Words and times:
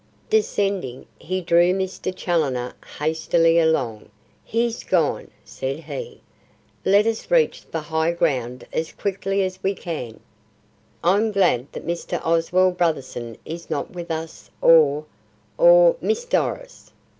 Descending, 0.31 1.05
he 1.19 1.41
drew 1.41 1.73
Mr. 1.75 2.11
Challoner 2.15 2.73
hastily 2.97 3.59
along. 3.59 4.09
"He's 4.43 4.83
gone," 4.83 5.29
said 5.45 5.81
he. 5.81 6.21
"Let 6.83 7.05
us 7.05 7.29
reach 7.29 7.67
the 7.69 7.81
high 7.81 8.13
ground 8.13 8.65
as 8.73 8.91
quickly 8.91 9.43
as 9.43 9.61
we 9.61 9.75
can. 9.75 10.19
I'm 11.03 11.31
glad 11.31 11.71
that 11.73 11.85
Mr. 11.85 12.19
Oswald 12.25 12.79
Brotherson 12.79 13.37
is 13.45 13.69
not 13.69 13.91
with 13.91 14.09
us 14.09 14.49
or 14.59 15.05
or 15.55 15.95
Miss 16.01 16.25
Doris." 16.25 16.91